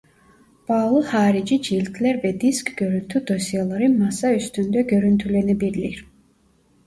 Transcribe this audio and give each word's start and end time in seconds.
Bağlı 0.69 1.03
harici 1.03 1.61
ciltler 1.61 2.23
ve 2.23 2.41
disk 2.41 2.77
görüntü 2.77 3.27
dosyaları 3.27 3.89
masaüstünde 3.89 4.81
görüntülenebilir. 4.81 6.05